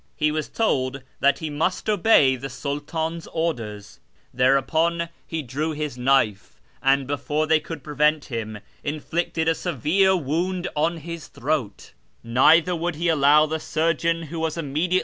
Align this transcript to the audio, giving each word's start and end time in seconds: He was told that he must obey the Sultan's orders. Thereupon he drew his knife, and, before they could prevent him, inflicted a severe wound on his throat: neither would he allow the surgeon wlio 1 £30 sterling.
He 0.15 0.31
was 0.31 0.49
told 0.49 1.03
that 1.19 1.37
he 1.37 1.51
must 1.51 1.87
obey 1.87 2.35
the 2.35 2.49
Sultan's 2.49 3.27
orders. 3.27 3.99
Thereupon 4.33 5.09
he 5.27 5.43
drew 5.43 5.73
his 5.73 5.95
knife, 5.95 6.59
and, 6.81 7.05
before 7.05 7.45
they 7.45 7.59
could 7.59 7.83
prevent 7.83 8.25
him, 8.25 8.57
inflicted 8.83 9.47
a 9.47 9.53
severe 9.53 10.15
wound 10.17 10.67
on 10.75 10.97
his 10.97 11.27
throat: 11.27 11.93
neither 12.23 12.75
would 12.75 12.95
he 12.95 13.09
allow 13.09 13.45
the 13.45 13.59
surgeon 13.59 14.23
wlio 14.31 14.39
1 14.41 14.49
£30 14.49 14.83
sterling. 14.89 14.99